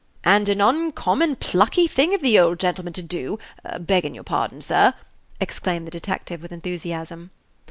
"And 0.23 0.49
an 0.49 0.61
uncommon 0.61 1.35
plucky 1.35 1.85
thing 1.85 2.15
of 2.15 2.21
the 2.21 2.39
old 2.39 2.57
gentleman 2.57 2.91
to 2.93 3.03
do, 3.03 3.37
beggin' 3.81 4.15
your 4.15 4.23
pardon, 4.23 4.59
sir," 4.59 4.95
exclaimed 5.39 5.85
the 5.85 5.91
detective, 5.91 6.41
with 6.41 6.51
enthusiasm. 6.51 7.29